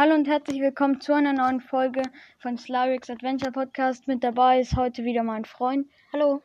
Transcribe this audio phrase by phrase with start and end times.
[0.00, 2.00] Hallo und herzlich willkommen zu einer neuen Folge
[2.38, 4.08] von Slarix Adventure Podcast.
[4.08, 5.88] Mit dabei ist heute wieder mein Freund.
[6.14, 6.40] Hallo.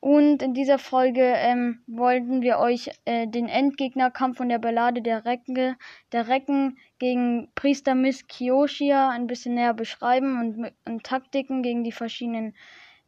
[0.00, 5.26] Und in dieser Folge ähm, wollten wir euch äh, den Endgegnerkampf von der Ballade der
[5.26, 5.76] Recken,
[6.12, 11.92] der Recken gegen Priester Miss Kyoshia ein bisschen näher beschreiben und, und Taktiken gegen die
[11.92, 12.56] verschiedenen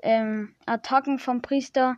[0.03, 1.97] ähm, Attacken vom Priester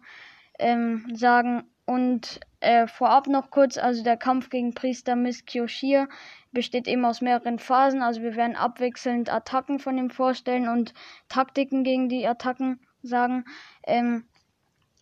[0.61, 1.65] ähm, sagen.
[1.85, 6.09] Und äh, vorab noch kurz, also der Kampf gegen Priester Miss Kyoshia
[6.53, 8.03] besteht eben aus mehreren Phasen.
[8.03, 10.95] Also wir werden abwechselnd Attacken von ihm vorstellen und
[11.29, 13.45] Taktiken gegen die Attacken sagen.
[13.85, 14.25] Ähm,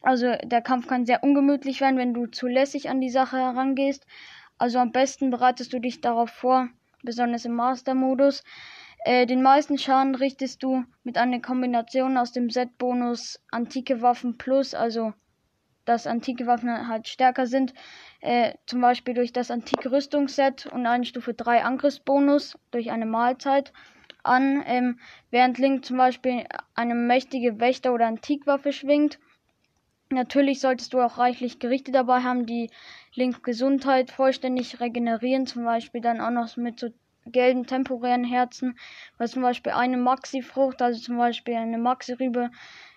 [0.03, 4.07] also der Kampf kann sehr ungemütlich werden, wenn du zu lässig an die Sache herangehst.
[4.57, 6.69] Also am besten bereitest du dich darauf vor,
[7.03, 8.43] besonders im Master-Modus.
[9.05, 14.75] Äh, den meisten Schaden richtest du mit einer Kombination aus dem Set-Bonus Antike Waffen Plus,
[14.75, 15.13] also
[15.85, 17.75] dass antike Waffen halt stärker sind,
[18.21, 23.73] äh, zum Beispiel durch das antike Rüstungsset und einen Stufe 3 Angriffsbonus durch eine Mahlzeit
[24.23, 24.99] an, ähm,
[25.31, 29.19] während Link zum Beispiel eine mächtige Wächter- oder Antikwaffe schwingt.
[30.11, 32.71] Natürlich solltest du auch reichlich Gerichte dabei haben, die
[33.15, 36.89] Links Gesundheit vollständig regenerieren, zum Beispiel dann auch noch mit so
[37.27, 38.77] gelben temporären Herzen,
[39.19, 42.51] weil zum Beispiel eine Maxi-Frucht, also zum Beispiel eine Maxi-Rübe,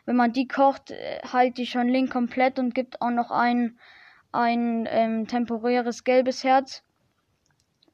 [0.05, 3.77] wenn man die kocht, äh, heilt die schon Link komplett und gibt auch noch ein,
[4.31, 6.83] ein ähm, temporäres gelbes Herz.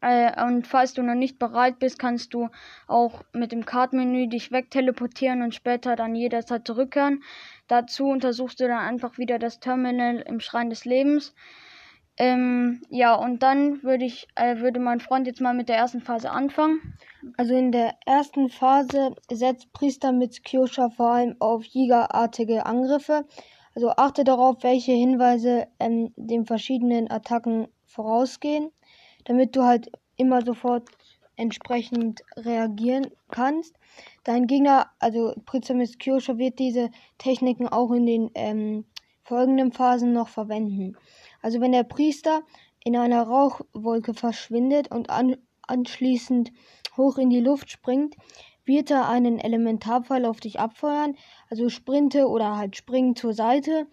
[0.01, 2.49] Äh, und falls du noch nicht bereit bist, kannst du
[2.87, 7.23] auch mit dem Kartenmenü dich wegteleportieren und später dann jederzeit zurückkehren.
[7.67, 11.35] Dazu untersuchst du dann einfach wieder das Terminal im Schrein des Lebens.
[12.19, 16.01] Ähm, ja, und dann würde ich, äh, würde mein Freund jetzt mal mit der ersten
[16.01, 16.97] Phase anfangen.
[17.37, 23.25] Also in der ersten Phase setzt Priester mit Kyosha vor allem auf Jägerartige Angriffe.
[23.73, 28.71] Also achte darauf, welche Hinweise ähm, den verschiedenen Attacken vorausgehen
[29.29, 30.89] damit du halt immer sofort
[31.35, 33.75] entsprechend reagieren kannst.
[34.23, 38.85] Dein Gegner, also Prizamis Kyosha, wird diese Techniken auch in den ähm,
[39.23, 40.97] folgenden Phasen noch verwenden.
[41.41, 42.43] Also wenn der Priester
[42.83, 46.51] in einer Rauchwolke verschwindet und an, anschließend
[46.97, 48.15] hoch in die Luft springt,
[48.65, 51.15] wird er einen Elementarpfeil auf dich abfeuern.
[51.49, 53.87] Also sprinte oder halt springen zur Seite,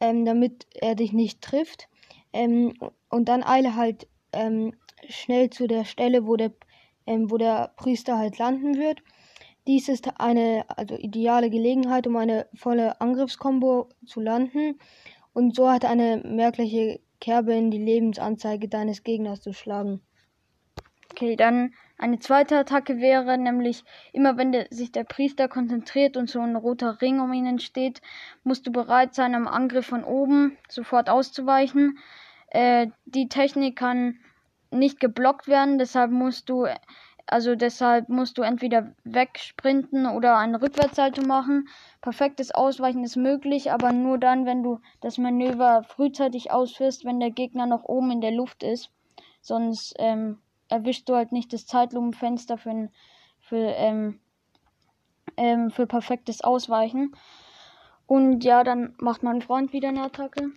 [0.00, 1.88] ähm, damit er dich nicht trifft.
[2.32, 2.74] Ähm,
[3.08, 4.74] und dann eile halt ähm,
[5.08, 6.52] schnell zu der Stelle, wo der,
[7.06, 9.02] ähm, wo der Priester halt landen wird.
[9.66, 14.78] Dies ist eine also ideale Gelegenheit, um eine volle Angriffskombo zu landen
[15.36, 20.00] und so hat eine merkliche Kerbe in die Lebensanzeige deines Gegners zu schlagen.
[21.10, 26.30] Okay, dann eine zweite Attacke wäre nämlich immer wenn der, sich der Priester konzentriert und
[26.30, 28.00] so ein roter Ring um ihn entsteht,
[28.44, 31.98] musst du bereit sein, am Angriff von oben sofort auszuweichen.
[32.48, 34.18] Äh, die Technik kann
[34.70, 36.66] nicht geblockt werden, deshalb musst du
[37.26, 41.68] also deshalb musst du entweder wegsprinten oder eine Rückwärtssalto machen.
[42.00, 47.32] Perfektes Ausweichen ist möglich, aber nur dann, wenn du das Manöver frühzeitig ausführst, wenn der
[47.32, 48.90] Gegner noch oben in der Luft ist.
[49.40, 50.38] Sonst ähm,
[50.68, 52.90] erwischst du halt nicht das Zeitlupenfenster für,
[53.40, 54.20] für, ähm,
[55.36, 57.12] ähm, für perfektes Ausweichen.
[58.06, 60.52] Und ja, dann macht mein Freund wieder eine Attacke.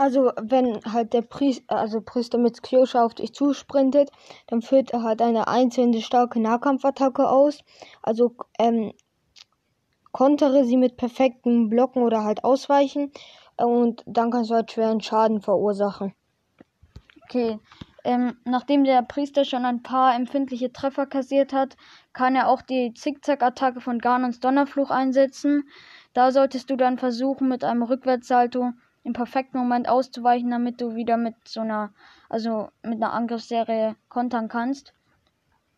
[0.00, 4.10] Also, wenn halt der Priester, also Priester mit Kyosha auf dich zusprintet,
[4.46, 7.58] dann führt er halt eine einzelne starke Nahkampfattacke aus.
[8.00, 8.94] Also, ähm,
[10.10, 13.12] kontere sie mit perfekten Blocken oder halt ausweichen.
[13.58, 16.14] Und dann kannst du halt schweren Schaden verursachen.
[17.24, 17.58] Okay.
[18.02, 21.76] Ähm, nachdem der Priester schon ein paar empfindliche Treffer kassiert hat,
[22.14, 25.68] kann er auch die Zickzack-Attacke von Garnons Donnerfluch einsetzen.
[26.14, 28.70] Da solltest du dann versuchen, mit einem Rückwärtssalto
[29.02, 31.92] im perfekten Moment auszuweichen, damit du wieder mit so einer,
[32.28, 34.92] also mit einer Angriffsserie kontern kannst.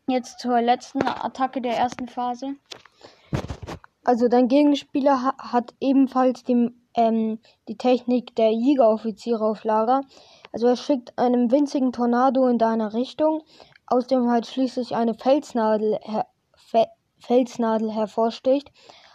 [0.09, 2.57] Jetzt zur letzten Attacke der ersten Phase.
[4.05, 7.39] Also dein Gegenspieler ha hat ebenfalls die, ähm,
[7.69, 10.03] die Technik der Jägeroffiziere auf Lager.
[10.53, 13.43] Also er schickt einen winzigen Tornado in deine Richtung,
[13.87, 16.27] aus dem halt schließlich eine Felsnadel, her
[16.57, 16.87] Fe
[17.19, 18.73] Felsnadel hervorsticht.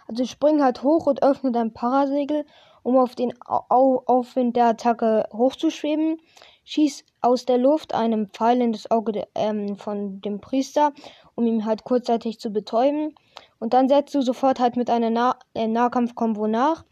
[0.07, 2.45] Also spring halt hoch und öffne dein Parasegel
[2.87, 6.21] um auf den Au Aufwind der Attacke hochzuschweben.
[6.63, 10.93] Schieß aus der Luft einen Pfeil in das Auge ähm, von dem Priester,
[11.35, 13.13] um ihn halt kurzzeitig zu betäuben.
[13.59, 16.85] Und dann setzt du sofort halt mit einer nah äh, Nahkampfkombo nach.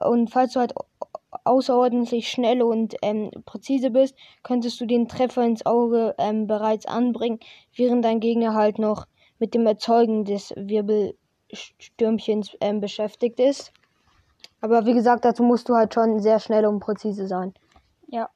[0.00, 0.72] Und falls du halt
[1.44, 7.38] außerordentlich schnell und ähm, präzise bist, könntest du den Treffer ins Auge ähm, bereits anbringen,
[7.76, 9.06] während dein Gegner halt noch
[9.38, 13.74] mit dem Erzeugen des Wirbelstürmchens ähm, beschäftigt ist.
[14.64, 17.52] Aber wie gesagt, dazu musst du halt schon sehr schnell und präzise sein.
[18.06, 18.30] Ja.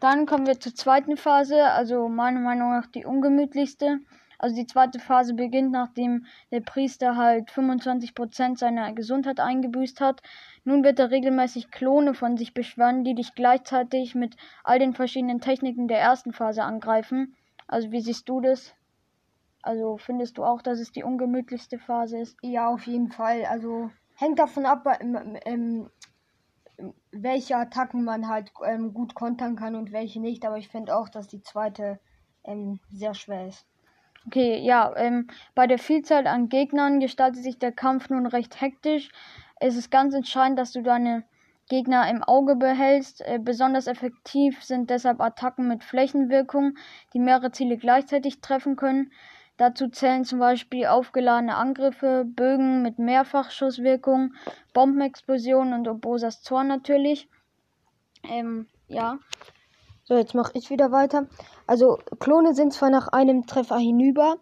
[0.00, 3.98] Dann kommen wir zur zweiten Phase, also meiner Meinung nach die ungemütlichste.
[4.38, 10.22] Also die zweite Phase beginnt, nachdem der Priester halt 25% seiner Gesundheit eingebüßt hat.
[10.64, 15.42] Nun wird er regelmäßig Klone von sich beschwören, die dich gleichzeitig mit all den verschiedenen
[15.42, 17.36] Techniken der ersten Phase angreifen.
[17.68, 18.74] Also wie siehst du das?
[19.60, 22.38] Also findest du auch, dass es die ungemütlichste Phase ist?
[22.40, 23.44] Ja, auf jeden Fall.
[23.44, 23.90] Also
[24.20, 25.90] hängt davon ab, ähm,
[27.10, 30.44] welche Attacken man halt ähm, gut kontern kann und welche nicht.
[30.44, 31.98] Aber ich finde auch, dass die zweite
[32.44, 33.66] ähm, sehr schwer ist.
[34.26, 39.10] Okay, ja, ähm, bei der Vielzahl an Gegnern gestaltet sich der Kampf nun recht hektisch.
[39.58, 41.24] Es ist ganz entscheidend, dass du deine
[41.68, 43.22] Gegner im Auge behältst.
[43.22, 46.74] Äh, besonders effektiv sind deshalb Attacken mit Flächenwirkung,
[47.14, 49.10] die mehrere Ziele gleichzeitig treffen können.
[49.60, 54.32] Dazu zählen zum Beispiel aufgeladene Angriffe, Bögen mit Mehrfachschusswirkung,
[54.72, 57.28] Bombenexplosionen und Obosas Zorn natürlich.
[58.22, 59.18] Ähm, ja.
[60.04, 61.26] So, jetzt mache ich wieder weiter.
[61.66, 64.36] Also, Klone sind zwar nach einem Treffer hinüber,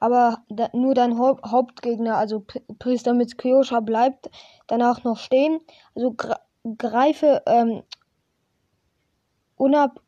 [0.00, 4.28] aber da, nur dein Haupt Hauptgegner, also P Priester mit Kyosha, bleibt
[4.66, 5.60] danach noch stehen.
[5.94, 6.16] Also
[6.78, 7.84] greife ähm,
[9.54, 10.00] unab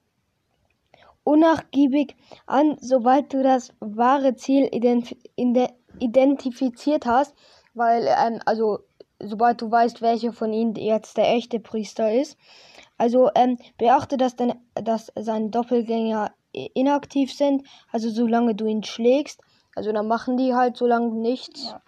[1.27, 2.15] unnachgiebig
[2.47, 5.17] an, sobald du das wahre Ziel ident
[5.99, 7.35] identifiziert hast,
[7.75, 8.81] weil, ähm, also,
[9.19, 12.39] sobald du weißt, welcher von ihnen jetzt der echte Priester ist.
[12.97, 19.41] Also, ähm, beachte, dass, dein, dass seine Doppelgänger inaktiv sind, also solange du ihn schlägst.
[19.75, 21.71] Also, dann machen die halt so lange nichts.
[21.71, 21.83] Ja.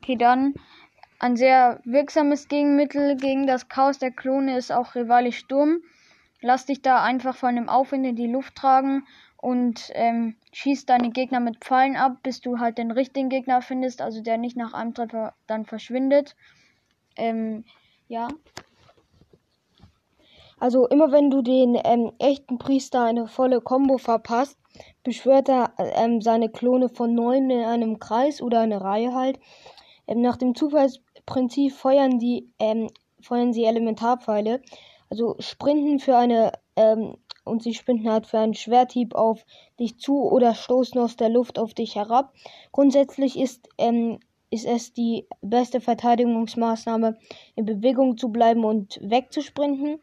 [0.00, 0.54] Okay, dann
[1.18, 5.82] ein sehr wirksames Gegenmittel gegen das Chaos der Klone ist auch Rivali Sturm.
[6.40, 9.06] Lass dich da einfach von dem Aufwind in die Luft tragen
[9.36, 14.00] und ähm, schieß deine Gegner mit Pfeilen ab, bis du halt den richtigen Gegner findest,
[14.00, 16.36] also der nicht nach einem Treffer dann verschwindet.
[17.16, 17.64] Ähm,
[18.08, 18.28] ja.
[20.60, 24.58] Also immer wenn du den ähm, echten Priester eine volle Combo verpasst,
[25.04, 29.38] beschwört er ähm, seine Klone von neun in einem Kreis oder eine Reihe halt.
[30.08, 32.88] Ähm, nach dem Zufallsprinzip feuern die ähm,
[33.20, 34.60] feuern sie Elementarpfeile
[35.10, 37.16] also sprinten für eine ähm,
[37.48, 39.44] und sie sprinten halt für einen Schwerthieb auf
[39.80, 42.32] dich zu oder stoßen aus der Luft auf dich herab.
[42.72, 44.20] Grundsätzlich ist, ähm,
[44.50, 47.16] ist es die beste Verteidigungsmaßnahme,
[47.56, 49.98] in Bewegung zu bleiben und wegzusprinten.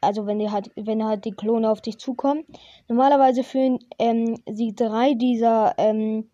[0.00, 2.44] Also wenn die halt, wenn halt die Klone auf dich zukommen.
[2.88, 6.28] Normalerweise führen ähm, sie drei dieser ähm,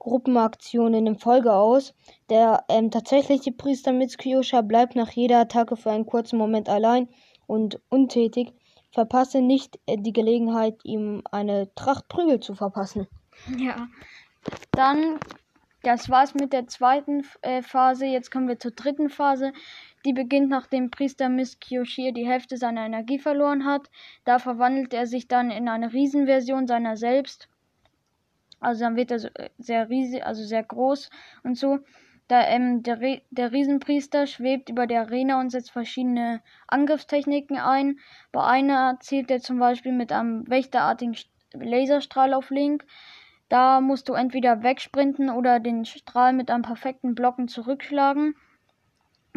[0.00, 1.94] Gruppenaktionen in Folge aus.
[2.30, 7.08] Der ähm, tatsächliche Priester Mitsukyosha bleibt nach jeder Attacke für einen kurzen Moment allein
[7.46, 8.52] und untätig.
[8.92, 13.06] Verpasse nicht äh, die Gelegenheit, ihm eine Tracht Prügel zu verpassen.
[13.58, 13.88] Ja.
[14.72, 15.20] Dann,
[15.82, 18.06] das war's mit der zweiten äh, Phase.
[18.06, 19.52] Jetzt kommen wir zur dritten Phase.
[20.06, 23.90] Die beginnt, nachdem Priester Miss Kyoshir die Hälfte seiner Energie verloren hat.
[24.24, 27.50] Da verwandelt er sich dann in eine Riesenversion seiner selbst
[28.60, 31.10] also dann wird er äh, sehr riesig, also sehr groß
[31.42, 31.80] und so.
[32.28, 37.98] Da, ähm, der, Re der Riesenpriester schwebt über der Arena und setzt verschiedene Angriffstechniken ein.
[38.30, 41.16] Bei einer zielt er zum Beispiel mit einem wächterartigen
[41.54, 42.84] Laserstrahl auf Link.
[43.48, 48.36] Da musst du entweder wegsprinten oder den Strahl mit einem perfekten Blocken zurückschlagen.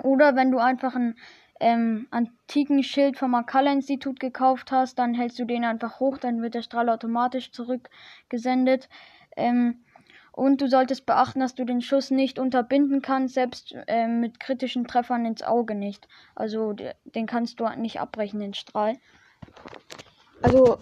[0.03, 1.15] Oder wenn du einfach einen
[1.63, 6.55] ähm, antiken Schild vom Akala-Institut gekauft hast, dann hältst du den einfach hoch, dann wird
[6.55, 8.89] der Strahl automatisch zurückgesendet.
[9.37, 9.85] Ähm,
[10.33, 14.85] und du solltest beachten, dass du den Schuss nicht unterbinden kannst, selbst äh, mit kritischen
[14.87, 16.07] Treffern ins Auge nicht.
[16.35, 18.97] Also den kannst du nicht abbrechen, den Strahl.
[20.41, 20.79] Also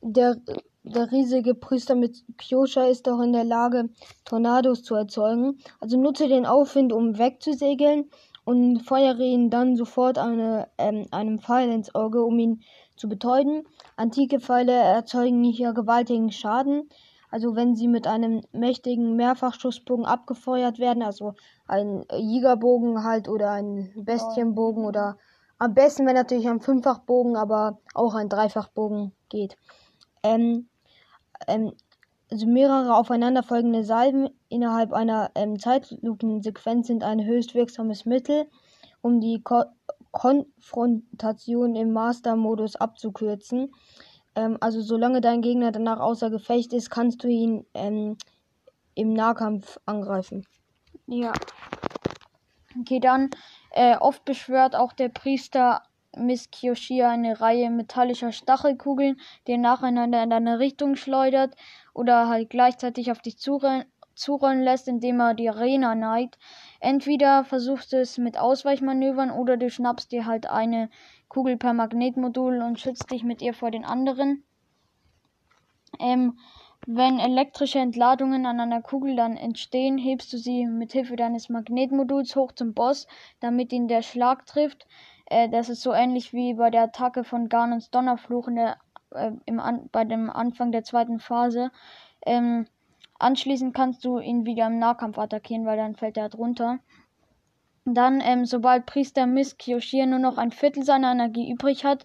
[0.00, 0.36] der,
[0.82, 3.90] der riesige Priester mit Kyosha ist auch in der Lage,
[4.24, 5.58] Tornados zu erzeugen.
[5.78, 8.08] Also nutze den Aufwind, um wegzusegeln
[8.44, 12.62] und feuere ihn dann sofort eine, ähm, einem Pfeil ins Auge, um ihn
[12.96, 13.64] zu betäuben.
[13.96, 16.88] Antike Pfeile erzeugen hier gewaltigen Schaden.
[17.30, 21.34] Also wenn sie mit einem mächtigen Mehrfachschussbogen abgefeuert werden, also
[21.66, 25.16] ein Jägerbogen halt oder ein Bestienbogen oder
[25.58, 29.56] am besten wenn natürlich ein Fünffachbogen, aber auch ein Dreifachbogen geht.
[30.22, 30.68] Ähm,
[31.46, 31.72] ähm,
[32.32, 38.48] also mehrere aufeinanderfolgende Salben innerhalb einer ähm, Zeitlupensequenz sind ein höchst wirksames Mittel,
[39.02, 39.64] um die Ko
[40.12, 43.72] Konfrontation im Master-Modus abzukürzen.
[44.34, 48.18] Ähm, also solange dein Gegner danach außer Gefecht ist, kannst du ihn ähm,
[48.94, 50.46] im Nahkampf angreifen.
[51.06, 51.32] Ja.
[52.78, 53.30] Okay, dann
[53.70, 55.82] äh, oft beschwört auch der Priester
[56.14, 61.56] Miss Kyoshia eine Reihe metallischer Stachelkugeln, die er nacheinander in deine Richtung schleudert
[61.94, 63.84] oder halt gleichzeitig auf dich zurollen,
[64.14, 66.38] zurollen lässt, indem er die Arena neigt.
[66.80, 70.90] Entweder versuchst du es mit Ausweichmanövern oder du schnappst dir halt eine
[71.28, 74.44] Kugel per Magnetmodul und schützt dich mit ihr vor den anderen.
[75.98, 76.38] Ähm,
[76.86, 82.34] Wenn elektrische Entladungen an einer Kugel dann entstehen, hebst du sie mit Hilfe deines Magnetmoduls
[82.34, 83.06] hoch zum Boss,
[83.40, 84.86] damit ihn der Schlag trifft.
[85.26, 88.78] Äh, das ist so ähnlich wie bei der Attacke von Garnons Donnerfluch in der,
[89.14, 91.70] äh, im An bei dem Anfang der zweiten Phase.
[92.24, 92.66] Ähm,
[93.18, 96.78] anschließend kannst du ihn wieder im Nahkampf attackieren, weil dann fällt er drunter.
[97.84, 102.04] Dann, ähm, sobald Priester Miss Kyoshir nur noch ein Viertel seiner Energie übrig hat,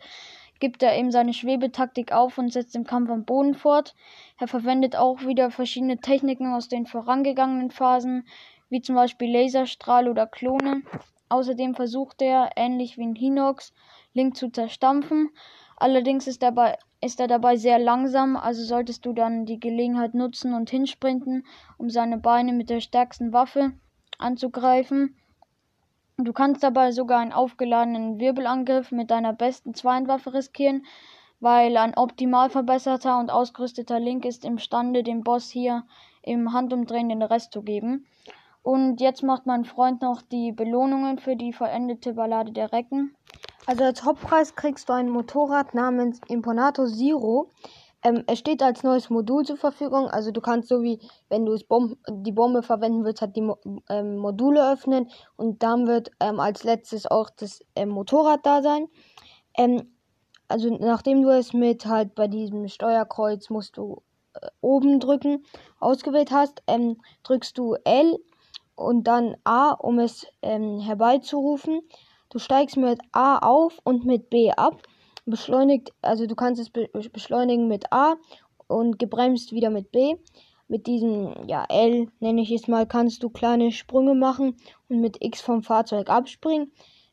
[0.59, 3.95] gibt er eben seine Schwebetaktik auf und setzt den Kampf am Boden fort.
[4.39, 8.25] Er verwendet auch wieder verschiedene Techniken aus den vorangegangenen Phasen,
[8.69, 10.81] wie zum Beispiel Laserstrahl oder Klone.
[11.29, 13.73] Außerdem versucht er, ähnlich wie in Hinox,
[14.13, 15.29] Link zu zerstampfen.
[15.79, 20.55] Allerdings ist, dabei, ist er dabei sehr langsam, also solltest du dann die Gelegenheit nutzen
[20.55, 21.45] und hinsprinten,
[21.77, 23.73] um seine Beine mit der stärksten Waffe
[24.17, 25.15] anzugreifen.
[26.17, 30.83] Du kannst dabei sogar einen aufgeladenen Wirbelangriff mit deiner besten Zweihandwaffe riskieren,
[31.39, 35.83] weil ein optimal verbesserter und ausgerüsteter Link ist imstande, dem Boss hier
[36.23, 38.07] im Handumdrehen den Rest zu geben.
[38.63, 43.15] Und jetzt macht mein Freund noch die Belohnungen für die vollendete Ballade der Recken.
[43.67, 47.49] Also als Hauptpreis kriegst du ein Motorrad namens Imponato Zero.
[48.01, 50.07] Ähm, es steht als neues Modul zur Verfügung.
[50.07, 53.57] Also du kannst so wie, wenn du Bom die Bombe verwenden willst, halt die Mo
[53.89, 58.87] ähm, Module öffnen und dann wird ähm, als letztes auch das ähm, Motorrad da sein.
[59.57, 59.91] Ähm,
[60.47, 64.01] also nachdem du es mit halt bei diesem Steuerkreuz musst du
[64.33, 65.43] äh, oben drücken,
[65.81, 68.17] ausgewählt hast, ähm, drückst du L
[68.75, 71.81] und dann A, um es herbeizurufen.
[72.29, 74.81] Du steigst mit A auf und mit B ab
[75.27, 78.15] beschleunigt, also du kannst es be beschleunigen mit A
[78.67, 80.15] und gebremst wieder mit B.
[80.69, 84.57] Mit diesem ja, L, nenne ich es mal, kannst du kleine Sprünge machen
[84.89, 86.71] und mit X vom Fahrzeug abspringen.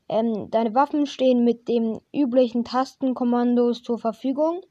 [0.09, 4.62] Ähm, deine Waffen stehen mit den üblichen Tastenkommandos zur Verfügung.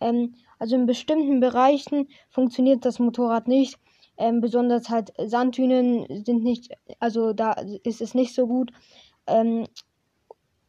[0.00, 3.78] Ähm, also in bestimmten Bereichen funktioniert das Motorrad nicht.
[4.18, 7.52] Ähm, besonders halt Sandhühnen sind nicht, also da
[7.84, 8.70] ist es nicht so gut.
[9.30, 9.66] Ähm,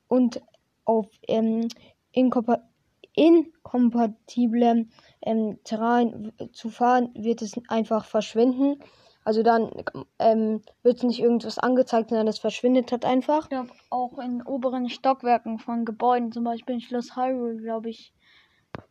[0.08, 0.41] und
[0.86, 1.68] auf ähm,
[2.12, 4.89] inkompatiblem
[5.22, 8.77] ähm, Terrain zu fahren, wird es einfach verschwinden.
[9.24, 9.70] Also dann
[10.18, 13.44] ähm, wird nicht irgendwas angezeigt, sondern es verschwindet halt einfach.
[13.44, 18.13] Ich glaube, auch in oberen Stockwerken von Gebäuden, zum Beispiel in Schloss Hyrule, glaube ich.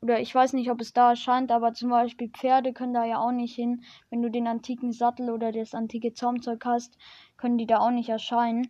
[0.03, 3.19] Oder ich weiß nicht, ob es da erscheint, aber zum Beispiel Pferde können da ja
[3.19, 3.83] auch nicht hin.
[4.11, 6.97] Wenn du den antiken Sattel oder das antike Zaumzeug hast,
[7.37, 8.69] können die da auch nicht erscheinen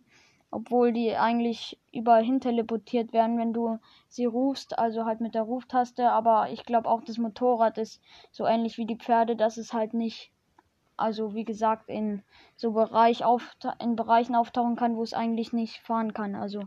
[0.51, 3.79] obwohl die eigentlich überall hin teleportiert werden, wenn du
[4.09, 6.11] sie rufst, also halt mit der Ruftaste.
[6.11, 8.01] Aber ich glaube auch das Motorrad ist
[8.33, 10.33] so ähnlich wie die Pferde, dass es halt nicht,
[10.97, 12.23] also wie gesagt, in
[12.57, 16.35] so Bereich auf, in Bereichen auftauchen kann, wo es eigentlich nicht fahren kann.
[16.35, 16.63] Also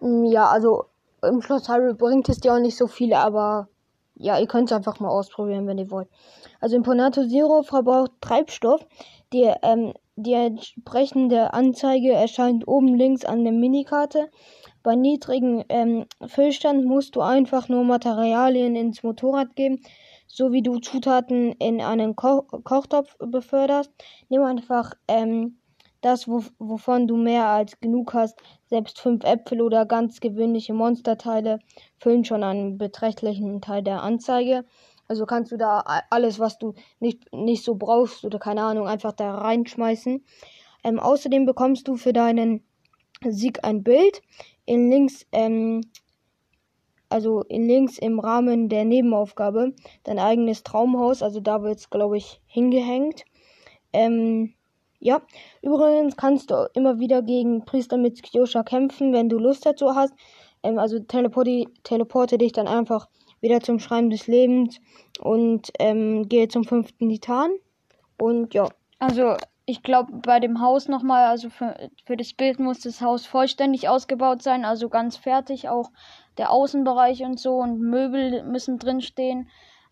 [0.00, 0.86] mm, ja, also
[1.22, 3.68] im Schloss Hyrule bringt es dir auch nicht so viel, aber
[4.14, 6.08] ja, ihr könnt es einfach mal ausprobieren, wenn ihr wollt.
[6.60, 8.84] Also Imponato Zero verbraucht Treibstoff,
[9.32, 14.30] der ähm, die entsprechende Anzeige erscheint oben links an der Minikarte.
[14.82, 19.82] Bei niedrigem ähm, Füllstand musst du einfach nur Materialien ins Motorrad geben,
[20.26, 23.90] so wie du Zutaten in einen Ko Kochtopf beförderst.
[24.28, 25.58] Nimm einfach ähm,
[26.00, 28.38] das, wo wovon du mehr als genug hast.
[28.66, 31.58] Selbst fünf Äpfel oder ganz gewöhnliche Monsterteile
[31.98, 34.64] füllen schon einen beträchtlichen Teil der Anzeige.
[35.10, 39.10] Also kannst du da alles, was du nicht, nicht so brauchst oder keine Ahnung, einfach
[39.10, 40.24] da reinschmeißen.
[40.84, 42.62] Ähm, außerdem bekommst du für deinen
[43.28, 44.22] Sieg ein Bild.
[44.66, 45.80] In links, ähm,
[47.08, 49.74] also in links im Rahmen der Nebenaufgabe
[50.04, 51.24] dein eigenes Traumhaus.
[51.24, 53.24] Also da wird es, glaube ich, hingehängt.
[53.92, 54.54] Ähm,
[55.00, 55.22] ja,
[55.60, 60.14] übrigens kannst du immer wieder gegen Priester mit Kyosha kämpfen, wenn du Lust dazu hast.
[60.62, 63.08] Ähm, also teleporte, teleporte dich dann einfach
[63.40, 64.80] wieder zum Schreiben des Lebens
[65.20, 67.50] und ähm, gehe zum fünften Titan.
[68.18, 68.68] Und ja.
[68.98, 73.26] Also ich glaube bei dem Haus nochmal, also für, für das Bild muss das Haus
[73.26, 75.90] vollständig ausgebaut sein, also ganz fertig, auch
[76.38, 79.48] der Außenbereich und so und Möbel müssen drinstehen.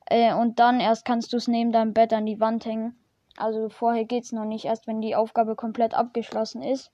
[0.06, 2.96] Äh, und dann erst kannst du es neben deinem Bett an die Wand hängen.
[3.36, 6.90] Also vorher geht es noch nicht, erst wenn die Aufgabe komplett abgeschlossen ist.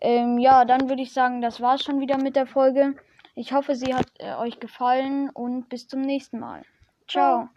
[0.00, 2.94] Ähm, ja, dann würde ich sagen, das war's schon wieder mit der Folge.
[3.38, 6.64] Ich hoffe, sie hat äh, euch gefallen und bis zum nächsten Mal.
[7.08, 7.48] Ciao.